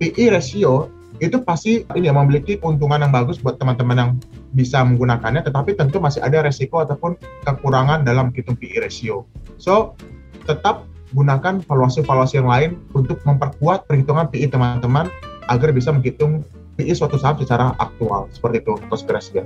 [0.00, 4.10] PE ratio itu pasti ini memiliki keuntungan yang bagus buat teman-teman yang
[4.54, 9.26] bisa menggunakannya, tetapi tentu masih ada resiko ataupun kekurangan dalam hitung PE ratio.
[9.58, 9.98] So,
[10.46, 15.10] tetap gunakan valuasi-valuasi yang lain untuk memperkuat perhitungan PE teman-teman
[15.50, 16.46] agar bisa menghitung
[16.78, 18.30] PE suatu saham secara aktual.
[18.30, 19.42] Seperti itu konspirasinya.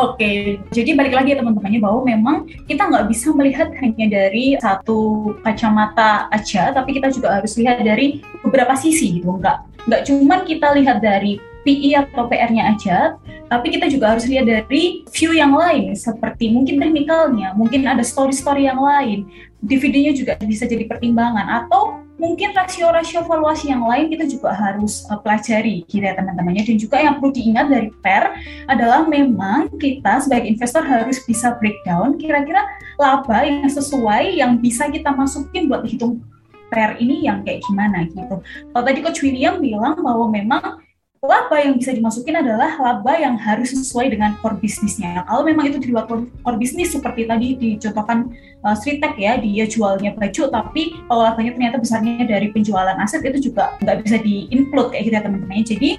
[0.00, 5.28] Oke, jadi balik lagi ya teman-temannya bahwa memang kita nggak bisa melihat hanya dari satu
[5.44, 10.72] kacamata aja, tapi kita juga harus lihat dari beberapa sisi gitu, nggak nggak cuma kita
[10.72, 11.36] lihat dari
[11.68, 13.20] PE atau PR-nya aja,
[13.52, 18.64] tapi kita juga harus lihat dari view yang lain, seperti mungkin teknikalnya, mungkin ada story-story
[18.64, 19.28] yang lain,
[19.60, 25.16] dividennya juga bisa jadi pertimbangan, atau mungkin rasio-rasio valuasi yang lain kita juga harus uh,
[25.16, 28.24] pelajari gitu ya teman-temannya dan juga yang perlu diingat dari PER
[28.68, 32.60] adalah memang kita sebagai investor harus bisa breakdown kira-kira
[33.00, 36.20] laba yang sesuai yang bisa kita masukin buat hitung
[36.68, 38.38] PER ini yang kayak gimana gitu.
[38.44, 40.78] Kalau tadi Coach William bilang bahwa memang
[41.20, 45.20] laba yang bisa dimasukin adalah laba yang harus sesuai dengan core bisnisnya.
[45.28, 48.32] Kalau memang itu di luar core bisnis seperti tadi dicontohkan
[48.64, 53.52] uh, Sritek ya, dia jualnya baju, tapi kalau labanya ternyata besarnya dari penjualan aset itu
[53.52, 55.60] juga nggak bisa di-include kayak gitu ya teman-teman.
[55.60, 55.90] Jadi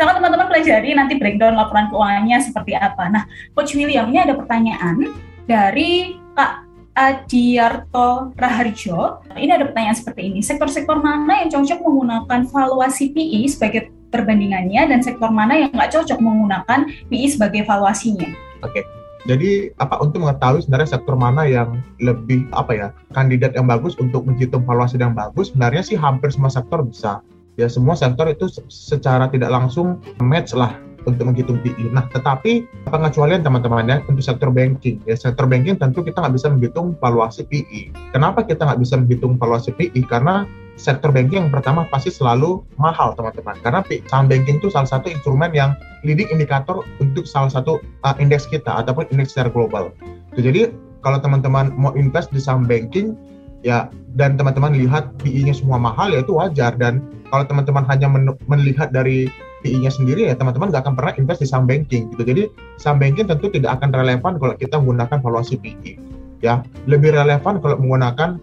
[0.00, 3.04] sama teman-teman pelajari nanti breakdown laporan keuangannya seperti apa.
[3.12, 5.12] Nah, Coach William ini ada pertanyaan
[5.44, 6.64] dari Kak
[6.96, 9.28] Adiarto Raharjo.
[9.36, 10.40] Ini ada pertanyaan seperti ini.
[10.40, 16.18] Sektor-sektor mana yang cocok menggunakan valuasi PE sebagai perbandingannya dan sektor mana yang nggak cocok
[16.18, 18.30] menggunakan PI sebagai valuasinya.
[18.66, 18.82] Oke.
[18.82, 18.84] Okay.
[19.28, 24.24] Jadi apa untuk mengetahui sebenarnya sektor mana yang lebih apa ya kandidat yang bagus untuk
[24.24, 27.20] menghitung valuasi yang bagus sebenarnya sih hampir semua sektor bisa
[27.60, 30.72] ya semua sektor itu secara tidak langsung match lah
[31.08, 31.92] untuk menghitung PI.
[31.92, 35.00] Nah, tetapi pengecualian teman-teman ya untuk sektor banking.
[35.08, 38.12] Ya, sektor banking tentu kita nggak bisa menghitung valuasi PI.
[38.12, 40.00] Kenapa kita nggak bisa menghitung valuasi PI?
[40.04, 40.44] Karena
[40.80, 45.52] sektor banking yang pertama pasti selalu mahal teman-teman karena saham banking itu salah satu instrumen
[45.52, 45.76] yang
[46.08, 49.92] leading indikator untuk salah satu uh, indeks kita ataupun indeks secara global.
[50.32, 50.72] Jadi
[51.04, 53.12] kalau teman-teman mau invest di saham banking
[53.60, 58.08] ya dan teman-teman lihat PI-nya semua mahal ya itu wajar dan kalau teman-teman hanya
[58.48, 59.28] melihat dari
[59.60, 62.24] PI-nya sendiri ya teman-teman nggak akan pernah invest di saham banking gitu.
[62.24, 62.42] Jadi
[62.80, 66.00] saham banking tentu tidak akan relevan kalau kita menggunakan valuasi PI.
[66.40, 68.40] Ya, lebih relevan kalau menggunakan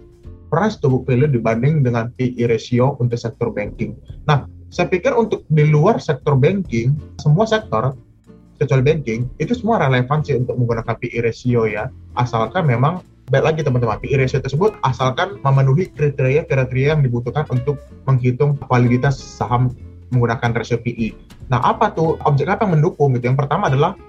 [0.47, 3.95] price to book value dibanding dengan PE ratio untuk sektor banking.
[4.27, 7.95] Nah, saya pikir untuk di luar sektor banking, semua sektor
[8.57, 13.62] kecuali banking itu semua relevan sih untuk menggunakan PE ratio ya, asalkan memang baik lagi
[13.62, 17.75] teman-teman PE ratio tersebut asalkan memenuhi kriteria-kriteria yang dibutuhkan untuk
[18.07, 19.75] menghitung validitas saham
[20.12, 21.12] menggunakan rasio PE.
[21.51, 23.27] Nah, apa tuh objek apa yang mendukung gitu?
[23.27, 23.99] Yang pertama adalah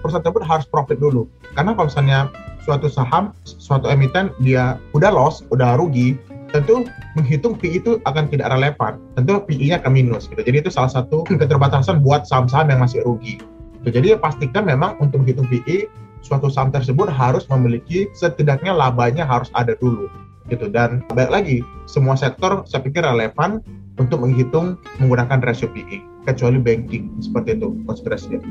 [0.00, 1.28] perusahaan tersebut harus profit dulu.
[1.52, 2.32] Karena kalau misalnya
[2.66, 6.18] suatu saham, suatu emiten dia udah loss, udah rugi,
[6.50, 8.98] tentu menghitung PI itu akan tidak relevan.
[9.14, 10.42] Tentu PI-nya akan minus gitu.
[10.42, 13.38] Jadi itu salah satu keterbatasan buat saham-saham yang masih rugi.
[13.86, 14.02] Gitu.
[14.02, 15.86] Jadi pastikan memang untuk menghitung PI
[16.26, 20.10] suatu saham tersebut harus memiliki setidaknya labanya harus ada dulu
[20.50, 21.58] gitu dan baik lagi
[21.90, 23.62] semua sektor saya pikir relevan
[23.98, 28.42] untuk menghitung menggunakan rasio PI kecuali banking seperti itu konspirasinya.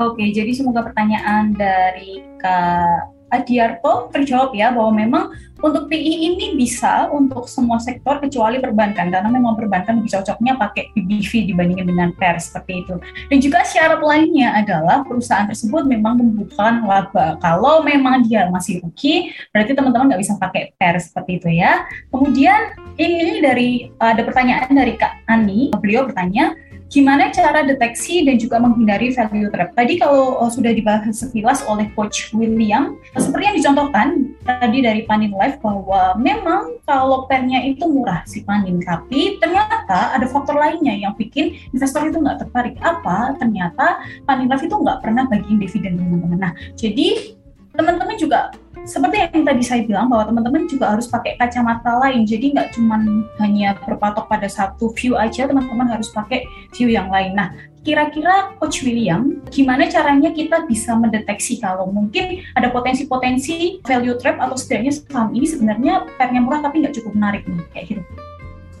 [0.00, 5.24] Oke, jadi semoga pertanyaan dari Kak Adiarto terjawab ya bahwa memang
[5.62, 10.90] untuk PI ini bisa untuk semua sektor kecuali perbankan karena memang perbankan lebih cocoknya pakai
[10.92, 12.98] PBV dibandingkan dengan PER seperti itu.
[13.30, 17.38] Dan juga syarat lainnya adalah perusahaan tersebut memang membutuhkan laba.
[17.38, 21.86] Kalau memang dia masih rugi, berarti teman-teman nggak bisa pakai PER seperti itu ya.
[22.10, 23.70] Kemudian ini dari
[24.02, 26.58] ada pertanyaan dari Kak Ani, beliau bertanya,
[26.92, 29.72] gimana cara deteksi dan juga menghindari value trap.
[29.72, 35.32] Tadi kalau uh, sudah dibahas sekilas oleh Coach William, seperti yang dicontohkan tadi dari Panin
[35.32, 41.16] Life bahwa memang kalau pennya itu murah si Panin, tapi ternyata ada faktor lainnya yang
[41.16, 42.76] bikin investor itu nggak tertarik.
[42.84, 43.40] Apa?
[43.40, 46.38] Ternyata Panin Life itu nggak pernah bagiin dividen teman-teman.
[46.44, 47.40] Nah, jadi
[47.72, 48.52] teman-teman juga
[48.82, 52.26] seperti yang tadi saya bilang bahwa teman-teman juga harus pakai kacamata lain.
[52.26, 52.98] Jadi nggak cuma
[53.38, 57.38] hanya berpatok pada satu view aja teman-teman harus pakai view yang lain.
[57.38, 64.38] Nah kira-kira Coach William gimana caranya kita bisa mendeteksi kalau mungkin ada potensi-potensi value trap
[64.38, 68.02] atau setidaknya saham ini sebenarnya pernya murah tapi nggak cukup menarik nih kayak gitu?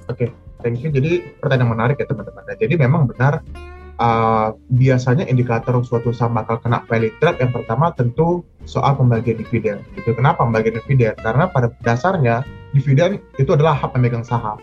[0.06, 0.28] Oke okay,
[0.62, 0.90] thank you.
[0.90, 2.42] Jadi pertanyaan menarik ya teman-teman.
[2.58, 3.42] Jadi memang benar
[3.98, 9.82] uh, biasanya indikator suatu saham bakal kena value trap yang pertama tentu soal pembagian dividen.
[9.98, 10.14] Gitu.
[10.14, 11.12] Kenapa pembagian dividen?
[11.20, 14.56] Karena pada dasarnya dividen itu adalah hak pemegang saham.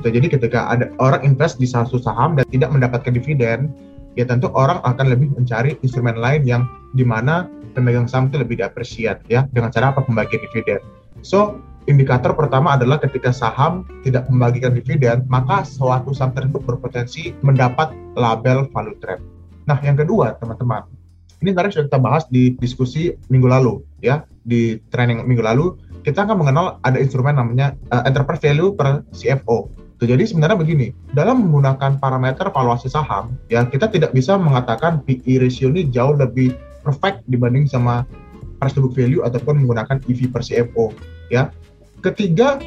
[0.00, 0.08] Gitu.
[0.18, 3.70] Jadi ketika ada orang invest di satu saham dan tidak mendapatkan dividen,
[4.18, 6.62] ya tentu orang akan lebih mencari instrumen lain yang
[6.96, 10.80] di mana pemegang saham itu lebih diapresiat ya dengan cara apa pembagian dividen.
[11.22, 17.90] So indikator pertama adalah ketika saham tidak membagikan dividen, maka suatu saham tersebut berpotensi mendapat
[18.14, 19.18] label value trap.
[19.66, 20.86] Nah, yang kedua, teman-teman,
[21.42, 26.26] ini tadi sudah kita bahas di diskusi minggu lalu, ya, di training minggu lalu, kita
[26.26, 29.70] akan mengenal ada instrumen namanya uh, enterprise value per CFO.
[30.02, 35.70] Jadi sebenarnya begini, dalam menggunakan parameter valuasi saham, ya kita tidak bisa mengatakan PE ratio
[35.70, 38.02] ini jauh lebih perfect dibanding sama
[38.58, 40.90] price to book value ataupun menggunakan EV per CFO,
[41.30, 41.54] ya.
[42.02, 42.58] Ketiga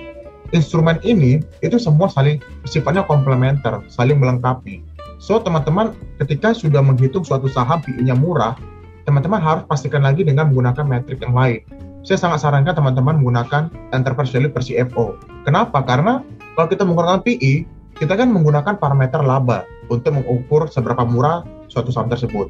[0.55, 4.79] instrumen ini itu semua saling sifatnya komplementer, saling melengkapi.
[5.19, 5.91] So teman-teman
[6.23, 8.55] ketika sudah menghitung suatu saham PE-nya murah,
[9.03, 11.59] teman-teman harus pastikan lagi dengan menggunakan metrik yang lain.
[12.07, 15.19] Saya sangat sarankan teman-teman menggunakan enterprise value per CFO.
[15.43, 15.83] Kenapa?
[15.83, 16.23] Karena
[16.55, 17.65] kalau kita menggunakan PE,
[17.99, 22.47] kita kan menggunakan parameter laba untuk mengukur seberapa murah suatu saham tersebut.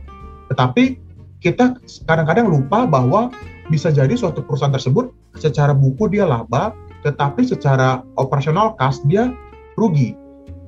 [0.53, 0.99] Tetapi
[1.39, 3.31] kita kadang-kadang lupa bahwa
[3.69, 6.73] bisa jadi suatu perusahaan tersebut secara buku dia laba,
[7.05, 9.33] tetapi secara operasional cost dia
[9.77, 10.17] rugi.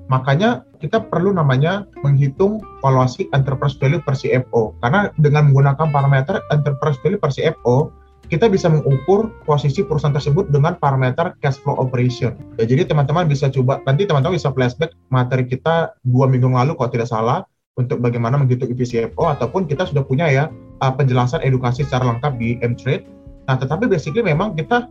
[0.08, 4.78] Makanya kita perlu namanya menghitung valuasi enterprise value per CFO.
[4.80, 7.92] Karena dengan menggunakan parameter enterprise value per CFO,
[8.28, 12.36] kita bisa mengukur posisi perusahaan tersebut dengan parameter cash flow operation.
[12.60, 16.92] Ya, jadi teman-teman bisa coba, nanti teman-teman bisa flashback materi kita dua minggu lalu kalau
[16.92, 20.50] tidak salah, untuk bagaimana menghitung EV/CFO ataupun kita sudah punya ya
[20.82, 23.06] uh, penjelasan edukasi secara lengkap di M-Trade.
[23.48, 24.90] Nah, tetapi basically memang kita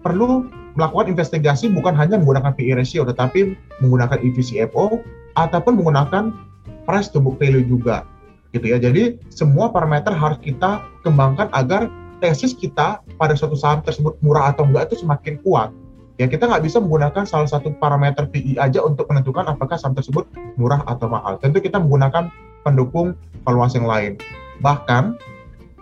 [0.00, 0.46] perlu
[0.78, 5.02] melakukan investigasi bukan hanya menggunakan PE ratio tetapi menggunakan EV/CFO
[5.34, 6.30] ataupun menggunakan
[6.86, 8.06] price to book value juga
[8.54, 8.78] gitu ya.
[8.78, 11.90] Jadi semua parameter harus kita kembangkan agar
[12.22, 15.70] tesis kita pada suatu saham tersebut murah atau enggak itu semakin kuat
[16.18, 20.26] ya kita nggak bisa menggunakan salah satu parameter PI aja untuk menentukan apakah saham tersebut
[20.58, 21.38] murah atau mahal.
[21.38, 22.28] Tentu kita menggunakan
[22.66, 23.14] pendukung
[23.46, 24.12] valuasi yang lain.
[24.60, 25.14] Bahkan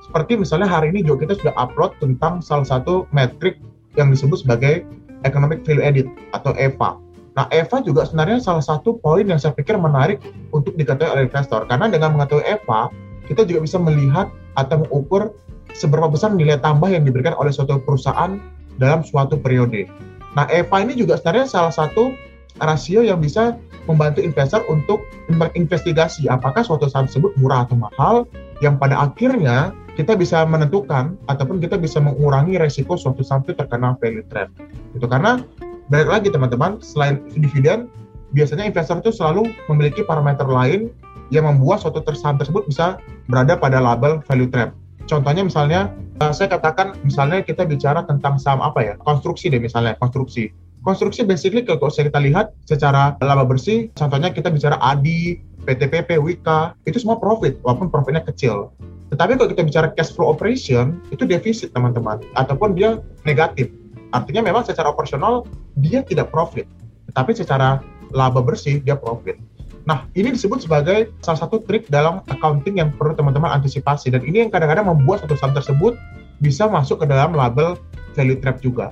[0.05, 3.59] seperti misalnya hari ini juga kita sudah upload tentang salah satu metrik
[3.97, 4.85] yang disebut sebagai
[5.25, 7.01] Economic Value Edit atau EVA.
[7.37, 10.21] Nah, EVA juga sebenarnya salah satu poin yang saya pikir menarik
[10.53, 12.93] untuk diketahui oleh investor karena dengan mengetahui EVA
[13.27, 15.35] kita juga bisa melihat atau mengukur
[15.77, 18.41] seberapa besar nilai tambah yang diberikan oleh suatu perusahaan
[18.81, 19.89] dalam suatu periode.
[20.37, 22.13] Nah, EVA ini juga sebenarnya salah satu
[22.61, 23.57] rasio yang bisa
[23.89, 25.01] membantu investor untuk
[25.33, 28.17] berinvestigasi apakah suatu saham tersebut murah atau mahal
[28.61, 33.97] yang pada akhirnya kita bisa menentukan ataupun kita bisa mengurangi resiko suatu saham itu terkena
[33.97, 34.53] value trap.
[34.93, 35.41] Itu karena
[35.89, 37.89] balik lagi teman-teman, selain dividen,
[38.37, 40.93] biasanya investor itu selalu memiliki parameter lain
[41.33, 43.01] yang membuat suatu saham tersebut bisa
[43.33, 44.77] berada pada label value trap.
[45.07, 48.95] Contohnya misalnya uh, saya katakan misalnya kita bicara tentang saham apa ya?
[48.99, 50.51] Konstruksi deh misalnya konstruksi.
[50.83, 57.03] Konstruksi basically kalau kita lihat secara laba bersih contohnya kita bicara ADI PTPP Wika itu
[57.03, 58.71] semua profit walaupun profitnya kecil.
[59.11, 62.23] Tetapi kalau kita bicara cash flow operation itu defisit teman-teman.
[62.35, 63.71] Ataupun dia negatif.
[64.11, 65.47] Artinya memang secara operasional
[65.79, 66.67] dia tidak profit.
[67.11, 67.83] Tetapi secara
[68.15, 69.39] laba bersih dia profit
[69.87, 74.43] Nah, ini disebut sebagai salah satu trik dalam accounting yang perlu teman-teman antisipasi dan ini
[74.43, 75.95] yang kadang-kadang membuat satu saham tersebut
[76.43, 77.79] bisa masuk ke dalam label
[78.19, 78.91] value trap juga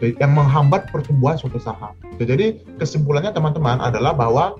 [0.00, 1.92] gitu, yang menghambat pertumbuhan suatu saham.
[2.16, 2.24] Gitu.
[2.24, 2.46] Jadi
[2.80, 4.56] kesimpulannya teman-teman adalah bahwa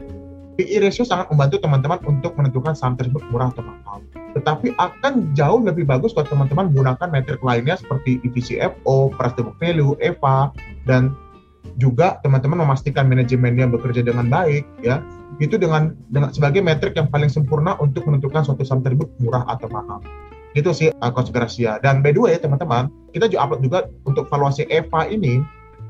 [0.61, 4.05] PE ratio sangat membantu teman-teman untuk menentukan saham tersebut murah atau mahal.
[4.37, 9.57] Tetapi akan jauh lebih bagus kalau teman-teman menggunakan metrik lainnya seperti EVCFO, price to book
[9.57, 10.53] value, EVA,
[10.85, 11.16] dan
[11.81, 15.01] juga teman-teman memastikan manajemennya bekerja dengan baik ya
[15.40, 19.66] itu dengan dengan sebagai metrik yang paling sempurna untuk menentukan suatu saham tersebut murah atau
[19.72, 20.05] mahal
[20.53, 24.29] itu sih uh, coach Gracia dan by the way teman-teman kita juga upload juga untuk
[24.29, 25.40] valuasi EVA ini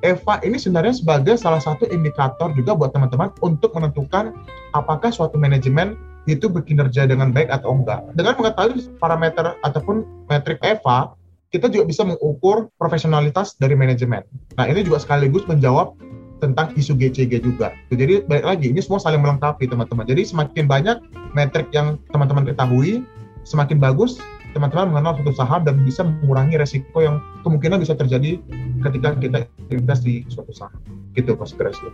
[0.01, 4.33] EVA ini sebenarnya sebagai salah satu indikator juga buat teman-teman untuk menentukan
[4.73, 8.05] apakah suatu manajemen itu berkinerja dengan baik atau enggak.
[8.13, 11.17] Dengan mengetahui parameter ataupun metrik EVA,
[11.51, 14.23] kita juga bisa mengukur profesionalitas dari manajemen.
[14.55, 15.97] Nah, ini juga sekaligus menjawab
[16.41, 17.77] tentang isu GCG juga.
[17.93, 20.09] Jadi balik lagi ini semua saling melengkapi teman-teman.
[20.09, 20.97] Jadi semakin banyak
[21.37, 23.05] metrik yang teman-teman ketahui,
[23.45, 24.19] semakin bagus
[24.51, 28.43] teman-teman mengenal suatu saham dan bisa mengurangi resiko yang kemungkinan bisa terjadi
[28.83, 29.39] ketika kita
[29.71, 30.81] invest di suatu saham.
[31.15, 31.91] Gitu Mas Gracia.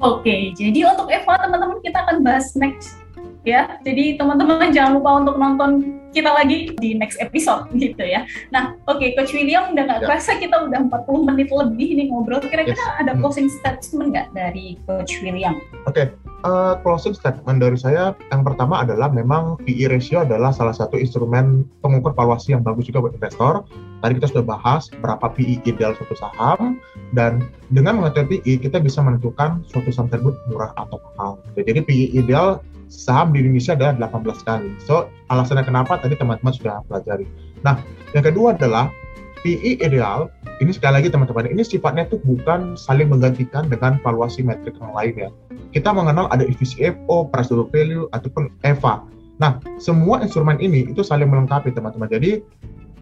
[0.00, 3.01] Oke, jadi untuk Eva teman-teman kita akan bahas next
[3.42, 3.78] ya.
[3.82, 8.28] Jadi teman-teman jangan lupa untuk nonton kita lagi di next episode gitu ya.
[8.52, 10.06] Nah, oke okay, Coach William udah nggak ya.
[10.06, 12.44] kerasa kita udah 40 menit lebih nih ngobrol.
[12.44, 13.00] Kira-kira yes.
[13.00, 13.20] ada hmm.
[13.24, 15.58] closing statement nggak dari Coach William?
[15.88, 16.06] Oke, okay.
[16.46, 21.66] uh, closing statement dari saya yang pertama adalah memang PE ratio adalah salah satu instrumen
[21.80, 23.64] pengukur valuasi yang bagus juga buat investor.
[24.02, 26.76] Tadi kita sudah bahas berapa PE ideal suatu saham
[27.14, 31.38] dan dengan mengetahui PE kita bisa menentukan suatu saham tersebut murah atau mahal.
[31.54, 32.60] Jadi PE ideal
[32.92, 34.70] saham di Indonesia adalah 18 kali.
[34.84, 35.96] So alasannya kenapa?
[35.96, 37.24] Tadi teman-teman sudah pelajari.
[37.64, 37.80] Nah
[38.12, 38.92] yang kedua adalah
[39.40, 40.28] PE ideal.
[40.60, 45.14] Ini sekali lagi teman-teman ini sifatnya tuh bukan saling menggantikan dengan valuasi metrik yang lain
[45.16, 45.30] ya.
[45.72, 49.02] Kita mengenal ada EVCFO, price to value ataupun EVA
[49.40, 52.06] nah semua instrumen ini itu saling melengkapi teman-teman.
[52.06, 52.46] Jadi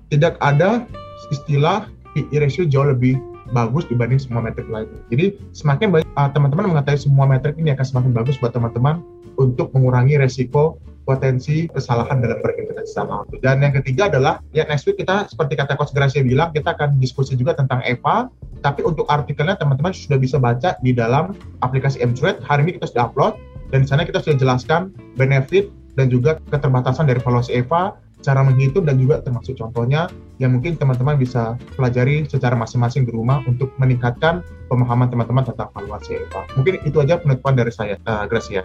[0.08, 0.88] tidak ada
[1.28, 1.84] istilah
[2.16, 3.20] PE ratio jauh lebih
[3.52, 5.02] bagus dibanding semua metrik lainnya.
[5.10, 9.02] Jadi semakin banyak uh, teman-teman mengetahui semua metrik ini akan semakin bagus buat teman-teman
[9.36, 13.26] untuk mengurangi resiko potensi kesalahan dalam berinvestasi saham.
[13.42, 17.02] Dan yang ketiga adalah ya next week kita seperti kata Coach Gracia bilang kita akan
[17.02, 18.30] diskusi juga tentang EVA.
[18.60, 21.32] Tapi untuk artikelnya teman-teman sudah bisa baca di dalam
[21.64, 22.44] aplikasi Mtrade.
[22.44, 23.34] Hari ini kita sudah upload
[23.74, 28.84] dan di sana kita sudah jelaskan benefit dan juga keterbatasan dari valuasi EVA cara menghitung
[28.84, 30.08] dan juga termasuk contohnya
[30.40, 34.40] yang mungkin teman-teman bisa pelajari secara masing-masing di rumah untuk meningkatkan
[34.72, 36.42] pemahaman teman-teman tentang valuasi EVA.
[36.56, 38.64] Mungkin itu aja penutupan dari saya, uh, Gracia.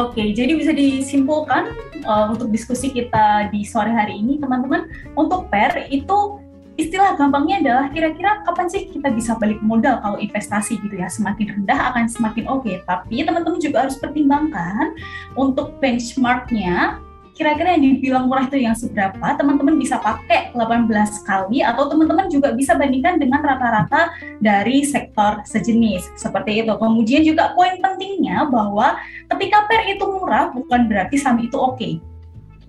[0.00, 1.70] Oke, jadi bisa disimpulkan
[2.08, 6.42] uh, untuk diskusi kita di sore hari ini, teman-teman, untuk PER itu
[6.80, 11.60] istilah gampangnya adalah kira-kira kapan sih kita bisa balik modal kalau investasi gitu ya semakin
[11.60, 12.80] rendah akan semakin oke okay.
[12.88, 14.96] tapi teman-teman juga harus pertimbangkan
[15.36, 16.96] untuk benchmarknya
[17.32, 20.88] kira-kira yang dibilang murah itu yang seberapa, teman-teman bisa pakai 18
[21.24, 26.12] kali atau teman-teman juga bisa bandingkan dengan rata-rata dari sektor sejenis.
[26.16, 26.72] Seperti itu.
[26.76, 29.00] Kemudian juga poin pentingnya bahwa
[29.32, 31.80] ketika PER itu murah bukan berarti saham itu oke.
[31.80, 31.92] Okay.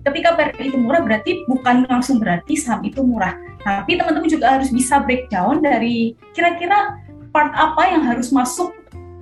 [0.04, 3.36] Ketika PER itu murah berarti bukan langsung berarti saham itu murah.
[3.64, 7.00] Tapi teman-teman juga harus bisa breakdown dari kira-kira
[7.32, 8.70] part apa yang harus masuk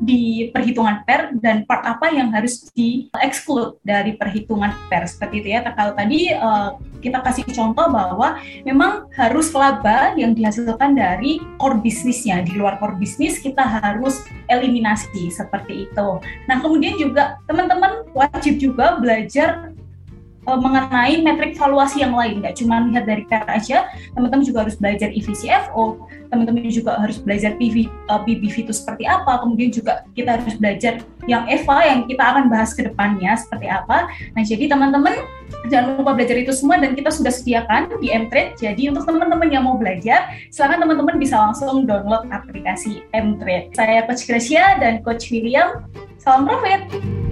[0.02, 5.48] di perhitungan PER dan part apa yang harus di exclude dari perhitungan PER seperti itu
[5.54, 5.62] ya.
[5.62, 12.42] Kalau tadi uh, kita kasih contoh bahwa memang harus laba yang dihasilkan dari core bisnisnya.
[12.42, 16.08] Di luar core bisnis kita harus eliminasi seperti itu.
[16.50, 19.70] Nah, kemudian juga teman-teman wajib juga belajar
[20.46, 23.78] uh, mengenai metrik valuasi yang lain, nggak cuma lihat dari PER aja,
[24.14, 25.84] teman-teman juga harus belajar EVCFO,
[26.32, 31.02] teman-teman juga harus belajar PV, uh, PBV itu seperti apa, kemudian juga kita harus belajar
[31.30, 34.10] yang EVA yang kita akan bahas ke depannya seperti apa.
[34.34, 35.22] Nah, jadi teman-teman
[35.70, 38.58] jangan lupa belajar itu semua dan kita sudah sediakan di Mtrade.
[38.58, 43.70] Jadi untuk teman-teman yang mau belajar, silakan teman-teman bisa langsung download aplikasi Mtrade.
[43.76, 45.86] Saya Coach Gracia dan Coach William.
[46.18, 47.31] Salam profit!